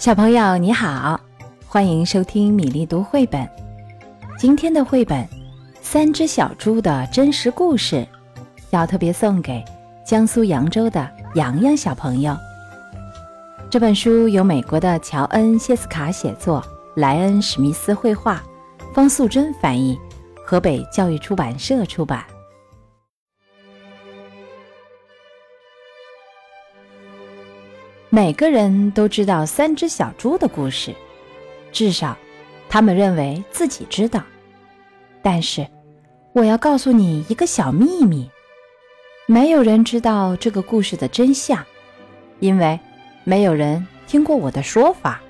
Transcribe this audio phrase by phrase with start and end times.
[0.00, 1.20] 小朋友你好，
[1.66, 3.46] 欢迎收听米粒读绘本。
[4.38, 5.22] 今天的绘本
[5.82, 7.96] 《三只小猪的真实故事》，
[8.70, 9.62] 要特别送给
[10.02, 12.34] 江苏扬州的洋洋小朋友。
[13.68, 16.64] 这本书由美国的乔恩·谢斯卡写作，
[16.96, 18.42] 莱恩·史密斯绘画，
[18.94, 19.98] 方素珍翻译，
[20.46, 22.24] 河北教育出版社出版。
[28.12, 30.92] 每个人都知道三只小猪的故事，
[31.70, 32.18] 至少
[32.68, 34.20] 他们认为自己知道。
[35.22, 35.64] 但是，
[36.32, 38.28] 我要告诉你一个小秘密：
[39.26, 41.64] 没有人知道这个故事的真相，
[42.40, 42.80] 因为
[43.22, 45.20] 没有人听过我的说法。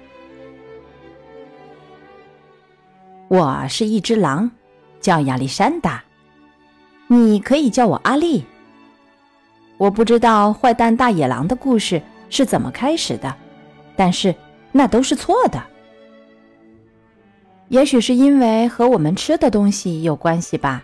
[3.29, 4.51] 我是一只狼，
[5.03, 6.03] 叫亚历山大，
[7.09, 8.43] 你可以叫我阿丽。
[9.77, 12.01] 我不知道坏蛋大野狼的故事。
[12.31, 13.37] 是怎么开始的？
[13.97, 14.35] 但是
[14.73, 15.63] 那都是错的。
[17.69, 20.83] 也许是因为和我们吃的东西有关系吧。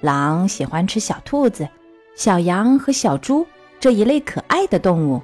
[0.00, 1.68] 狼喜欢吃小兔子、
[2.16, 3.46] 小羊和小猪
[3.78, 5.22] 这一类可爱的动物。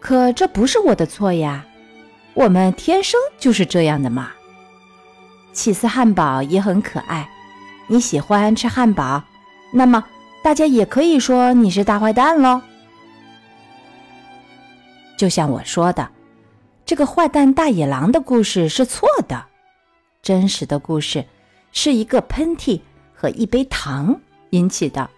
[0.00, 1.64] 可这不是我的错呀，
[2.34, 4.30] 我们天生就是这样的嘛。
[5.52, 7.28] 起司汉堡也很可爱，
[7.86, 9.22] 你喜欢吃汉堡，
[9.72, 10.04] 那么
[10.42, 12.60] 大家也可以说你是大坏蛋喽。
[15.22, 16.10] 就像我说的，
[16.84, 19.46] 这个坏蛋大野狼的故事是错的。
[20.20, 21.24] 真实的故事
[21.70, 22.80] 是一个喷嚏
[23.14, 25.08] 和一杯糖引起的。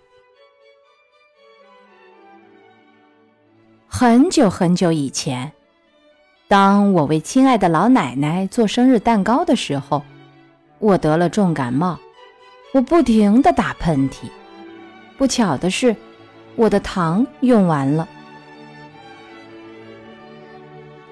[3.88, 5.50] 很久很久以前，
[6.48, 10.04] 当我为亲爱的老奶奶做生日蛋糕的时候，
[10.80, 11.98] 我得了重感冒，
[12.74, 14.28] 我不停的打喷嚏。
[15.16, 15.96] 不巧的是，
[16.56, 18.06] 我的糖用完了。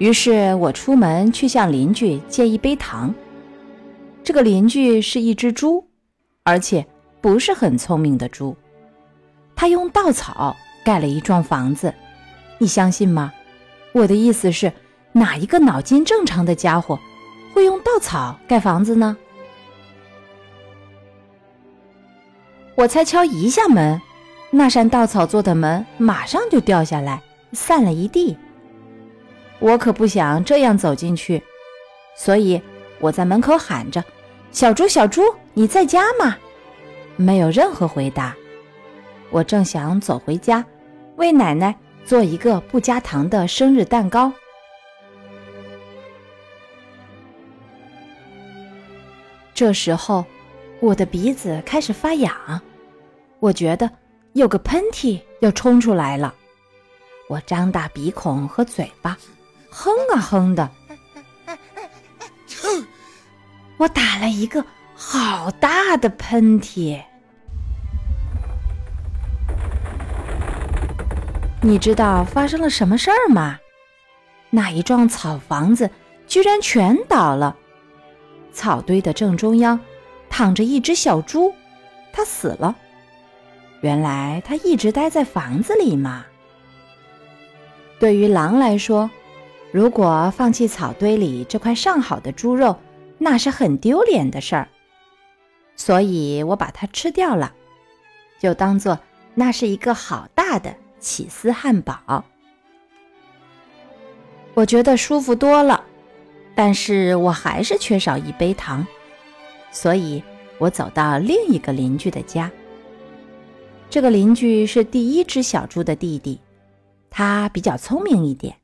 [0.03, 3.15] 于是我出门去向邻居借一杯糖。
[4.21, 5.81] 这个邻居是一只猪，
[6.43, 6.85] 而且
[7.21, 8.53] 不是很聪明的猪。
[9.55, 11.93] 他用稻草盖了一幢房子，
[12.57, 13.31] 你相信吗？
[13.93, 14.69] 我的意思是，
[15.13, 16.99] 哪一个脑筋正常的家伙
[17.53, 19.15] 会用稻草盖房子呢？
[22.75, 24.01] 我才敲一下门，
[24.51, 27.21] 那扇稻草做的门马上就掉下来，
[27.53, 28.35] 散了一地。
[29.63, 31.41] 我可不想这样走进去，
[32.17, 32.61] 所以
[32.99, 34.03] 我在门口喊着
[34.51, 35.21] ：“小猪，小猪，
[35.53, 36.35] 你在家吗？”
[37.15, 38.35] 没有任何回答。
[39.29, 40.65] 我正想走回家，
[41.15, 44.29] 为奶奶做一个不加糖的生日蛋糕。
[49.53, 50.25] 这时候，
[50.81, 52.35] 我的鼻子开始发痒，
[53.39, 53.89] 我觉得
[54.33, 56.35] 有个喷嚏要冲出来了。
[57.29, 59.17] 我张大鼻孔和嘴巴。
[59.75, 60.69] 哼啊哼的，
[63.77, 64.63] 我打了一个
[64.95, 67.01] 好大的喷嚏。
[71.59, 73.57] 你知道发生了什么事儿吗？
[74.51, 75.89] 那一幢草房子
[76.27, 77.57] 居然全倒了，
[78.53, 79.79] 草堆的正中央
[80.29, 81.51] 躺着一只小猪，
[82.11, 82.75] 它死了。
[83.81, 86.23] 原来它一直待在房子里嘛。
[87.99, 89.09] 对于狼来说。
[89.73, 92.77] 如果放弃草堆里这块上好的猪肉，
[93.17, 94.67] 那是很丢脸的事儿。
[95.75, 97.51] 所以我把它吃掉了，
[98.39, 98.99] 就当做
[99.33, 102.23] 那是一个好大的起司汉堡。
[104.53, 105.83] 我觉得舒服多了，
[106.53, 108.85] 但是我还是缺少一杯糖，
[109.71, 110.21] 所以
[110.59, 112.51] 我走到另一个邻居的家。
[113.89, 116.39] 这个邻居是第一只小猪的弟弟，
[117.09, 118.55] 他比较聪明一点。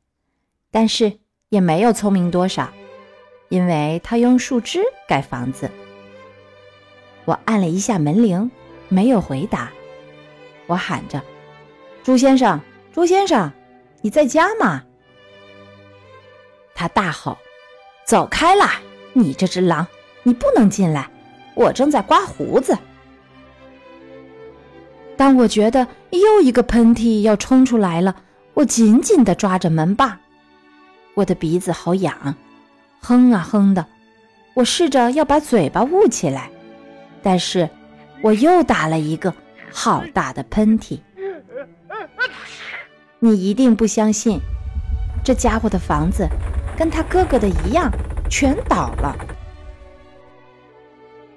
[0.72, 1.20] 但是
[1.50, 2.70] 也没有聪明多少，
[3.50, 5.70] 因为他用树枝盖房子。
[7.26, 8.50] 我按了一下门铃，
[8.88, 9.72] 没有回答。
[10.68, 11.22] 我喊着
[12.04, 12.60] ：“朱先生，
[12.94, 13.52] 朱先生，
[14.02, 14.84] 你在家吗？”
[16.76, 17.38] 他大吼
[18.06, 18.80] ：“走开啦！
[19.14, 19.86] 你这只狼，
[20.24, 21.10] 你不能进来！
[21.56, 22.78] 我正在刮胡子。”
[25.18, 28.16] 当我觉得又一个喷嚏要冲出来了，
[28.54, 30.20] 我紧紧地抓着门把。
[31.20, 32.34] 我的鼻子好痒，
[33.02, 33.86] 哼啊哼的。
[34.54, 36.50] 我试着要把嘴巴捂起来，
[37.22, 37.70] 但是
[38.22, 39.34] 我又打了一个
[39.70, 41.00] 好大的喷嚏。
[43.20, 44.40] 你一定不相信，
[45.22, 46.26] 这家伙的房子
[46.78, 47.92] 跟他哥哥的一样，
[48.30, 49.14] 全倒了。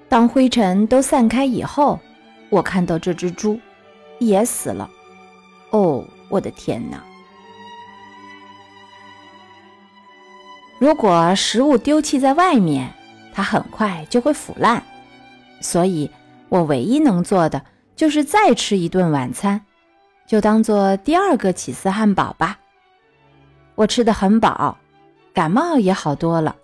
[0.09, 1.99] 当灰尘都散开以后，
[2.51, 3.59] 我看到这只猪
[4.21, 4.89] 也死了。
[5.71, 7.03] 哦，我的天哪！
[10.83, 12.93] 如果食物丢弃在外面，
[13.33, 14.83] 它很快就会腐烂。
[15.61, 16.11] 所以，
[16.49, 17.63] 我唯一能做的
[17.95, 19.65] 就是再吃一顿晚餐，
[20.27, 22.59] 就当做第二个起司汉堡吧。
[23.77, 24.77] 我吃的很饱，
[25.33, 26.57] 感冒也好多了，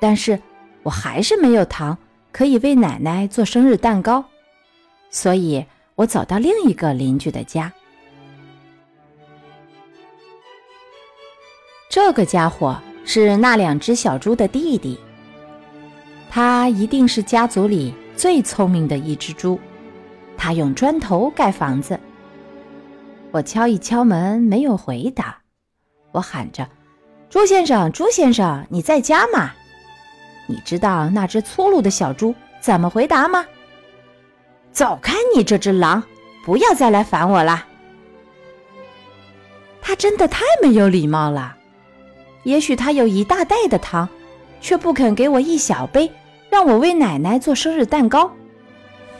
[0.00, 0.42] 但是
[0.82, 1.96] 我还是没有糖
[2.32, 4.24] 可以为奶奶做生日蛋糕，
[5.08, 7.72] 所以我走到另一个邻居的家。
[11.88, 12.76] 这个家伙
[13.12, 14.96] 是那两只小猪的弟弟，
[16.30, 19.58] 他一定是家族里最聪明的一只猪。
[20.36, 21.98] 他用砖头盖房子。
[23.32, 25.36] 我敲一敲门，没有回答。
[26.12, 26.68] 我喊着
[27.28, 29.50] ：“猪先生，猪先生，你在家吗？”
[30.46, 33.44] 你知道那只粗鲁的小猪怎么回答吗
[34.70, 36.00] ？“走开，你这只狼，
[36.44, 37.66] 不要再来烦我啦。”
[39.82, 41.56] 他真的太没有礼貌了。
[42.42, 44.08] 也许他有一大袋的糖，
[44.60, 46.10] 却不肯给我一小杯，
[46.48, 48.30] 让我为奶奶做生日蛋糕。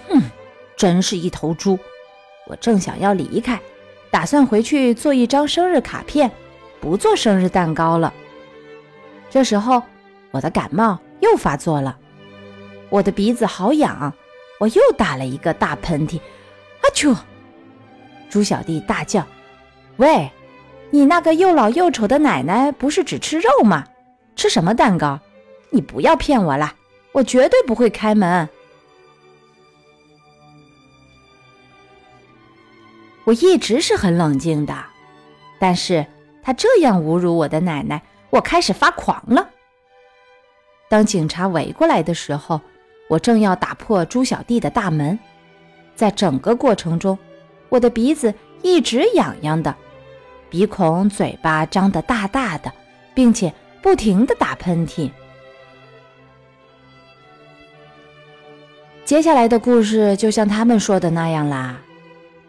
[0.09, 0.23] 哼，
[0.77, 1.79] 真是一头猪！
[2.47, 3.61] 我正想要离开，
[4.11, 6.31] 打算回去做一张生日卡片，
[6.81, 8.13] 不做生日蛋糕了。
[9.29, 9.83] 这时候，
[10.31, 11.97] 我的感冒又发作了，
[12.89, 14.13] 我的鼻子好痒，
[14.59, 16.19] 我又打了一个大喷嚏。
[16.83, 17.15] 阿丘！
[18.29, 19.25] 猪小弟大叫
[19.99, 20.29] ：“喂！”
[20.91, 23.85] 你那个又老又丑的奶奶不是只吃肉吗？
[24.35, 25.21] 吃什么蛋糕？
[25.71, 26.75] 你不要骗我啦！
[27.13, 28.49] 我绝对不会开门。
[33.25, 34.75] 我一直是很冷静的，
[35.61, 36.05] 但是
[36.43, 39.49] 他这样侮辱我的奶奶，我开始发狂了。
[40.89, 42.61] 当警察围过来的时候，
[43.09, 45.17] 我正要打破猪小弟的大门，
[45.95, 47.17] 在整个过程中，
[47.69, 49.73] 我的鼻子一直痒痒的。
[50.50, 52.73] 鼻孔、嘴巴张得大大的，
[53.14, 55.11] 并且不停地打喷嚏。
[59.05, 61.81] 接下来的故事就像他们说的那样啦。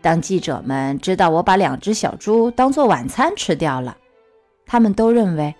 [0.01, 3.95] 当记者们知道我把两只小猪当做晚餐吃掉了，
[4.65, 5.53] 他们都认为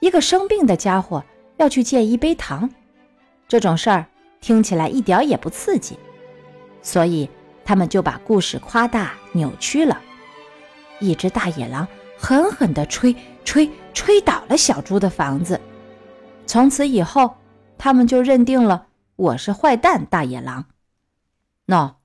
[0.00, 1.24] 一个生病的家伙
[1.56, 2.70] 要去借一杯糖，
[3.48, 4.06] 这种事儿
[4.40, 5.98] 听起来一点也不刺激，
[6.80, 7.28] 所以
[7.64, 10.00] 他们就把故事夸大、扭曲了。
[11.02, 13.14] 一只大野狼狠狠地吹
[13.44, 15.60] 吹吹倒了小猪的房子，
[16.46, 17.36] 从此以后，
[17.76, 20.66] 他们就认定了我是坏蛋大野狼。
[21.66, 21.96] 喏，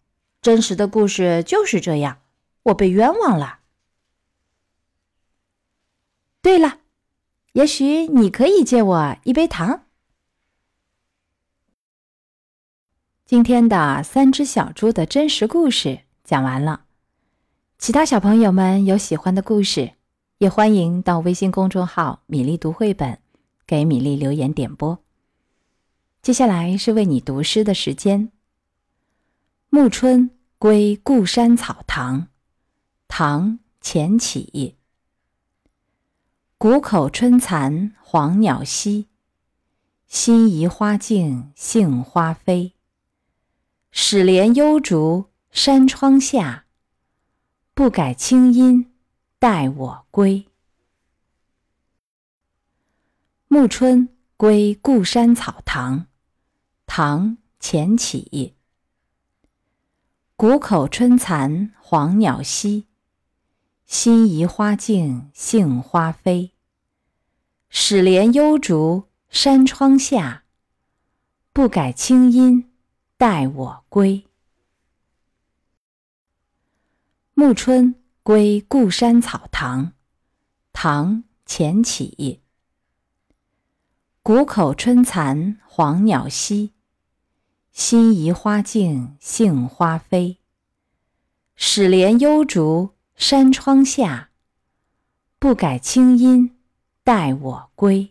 [0.41, 2.17] 真实的故事就是这样，
[2.63, 3.59] 我被冤枉了。
[6.41, 6.79] 对了，
[7.53, 9.85] 也许你可以借我一杯糖。
[13.25, 16.86] 今天的三只小猪的真实故事讲完了。
[17.77, 19.93] 其他小朋友们有喜欢的故事，
[20.39, 23.19] 也欢迎到微信公众号“米粒读绘本”
[23.67, 24.97] 给米粒留言点播。
[26.23, 28.29] 接下来是为你读诗的时间。
[29.69, 32.21] 《暮春归故山草堂》，
[33.07, 34.75] 唐·钱起。
[36.57, 39.07] 谷口春残黄鸟稀，
[40.07, 42.73] 辛夷花径杏花飞。
[43.91, 46.63] 始怜幽竹山窗下。
[47.77, 48.91] 不改清音，
[49.37, 50.39] 待我归。
[53.49, 55.99] 《暮春归故山草堂》
[56.87, 58.55] 唐·钱起。
[60.35, 62.87] 谷口春残黄鸟稀，
[63.85, 66.53] 辛夷花径杏花飞。
[67.69, 70.45] 始怜幽竹山窗下，
[71.53, 72.71] 不改清音，
[73.17, 74.25] 待我归。
[77.39, 79.85] 《暮春归故山草堂》
[80.73, 82.41] 唐·钱起。
[84.23, 86.73] 谷口春残黄鸟稀，
[87.71, 90.39] 辛夷花径杏花飞。
[91.55, 94.31] 始怜幽竹山窗下，
[95.37, 96.57] 不改清音，
[97.03, 98.05] 待我归。《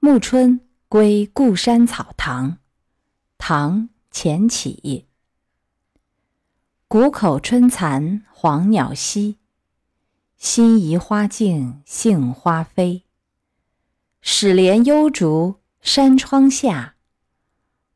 [0.00, 2.50] 暮春归故山草堂》
[3.38, 5.04] 唐·钱起。
[6.90, 9.36] 谷口春残黄鸟稀，
[10.38, 13.04] 辛夷花径杏花飞。
[14.22, 16.94] 始怜幽竹山窗下，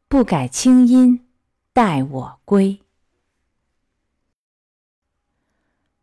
[0.09, 1.27] 不改清音，
[1.73, 2.75] 待我归。《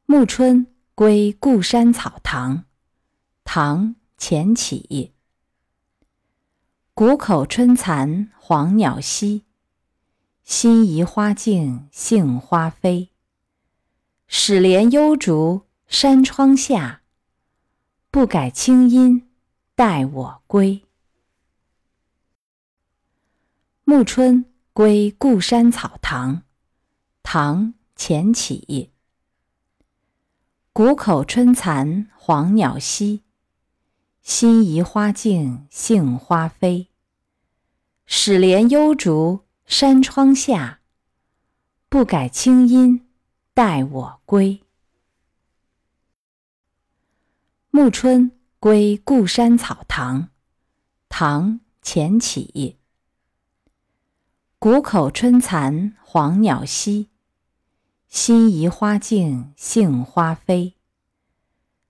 [0.08, 0.65] 暮春
[0.96, 2.58] 归故山草堂》
[3.43, 5.13] 唐·钱起。
[6.96, 9.46] 谷口春残黄鸟稀。
[10.49, 13.11] 辛夷花径杏花飞，
[14.25, 17.03] 始怜幽竹山窗下，
[18.09, 19.29] 不改清音，
[19.75, 20.81] 待我归。
[23.83, 26.41] 暮春归故山草堂，
[27.21, 27.65] 唐·
[27.95, 28.89] 钱起。
[30.73, 33.21] 谷口春残黄鸟稀，
[34.23, 36.87] 辛夷花径杏花飞。
[38.07, 40.81] 始怜幽竹山窗下，
[41.89, 43.07] 不改清音，
[43.53, 44.63] 待我归。
[47.69, 50.29] 暮春归故山草堂，
[51.07, 51.51] 唐·
[51.83, 52.79] 钱起。
[54.57, 57.11] 谷口春残黄鸟稀，
[58.07, 60.73] 辛夷花径杏花飞。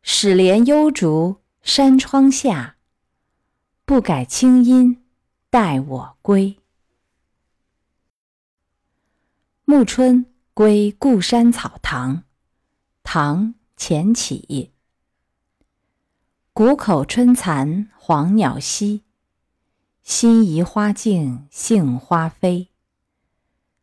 [0.01, 2.75] 始怜幽竹山窗下，
[3.85, 5.01] 不改清音，
[5.49, 6.58] 待我归。
[9.71, 12.23] 暮春归故山草堂，
[13.03, 14.71] 唐·钱起。
[16.53, 19.03] 谷口春残黄鸟稀。
[20.01, 22.69] 辛夷花径杏花飞，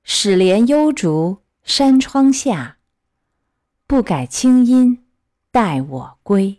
[0.02, 2.78] 始怜幽竹山窗下，
[3.86, 5.06] 不改清音，
[5.52, 6.58] 待我归。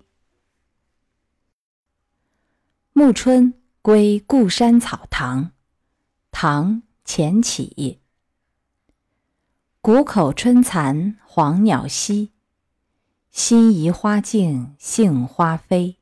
[2.93, 5.51] 暮春归故山草堂，
[6.31, 7.99] 唐·钱起。
[9.87, 12.33] 谷口春残黄鸟稀，
[13.31, 15.95] 辛夷花径杏花飞。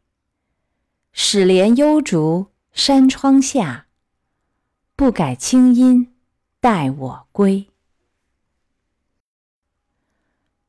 [1.11, 2.47] 始怜幽竹。
[2.71, 3.85] 山窗下，
[4.95, 6.15] 不改清音，
[6.59, 7.67] 待我归。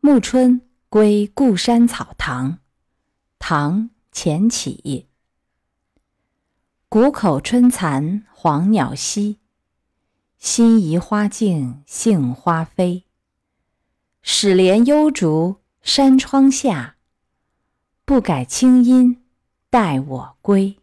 [0.01, 2.59] 暮春归故山草堂，
[3.39, 5.07] 唐·钱起。
[6.91, 9.39] 谷口春残黄鸟稀，
[10.37, 13.05] 辛夷花径杏花飞。
[14.29, 16.97] 始怜幽竹山窗下，
[18.05, 19.23] 不改清音，
[19.71, 20.77] 待我归。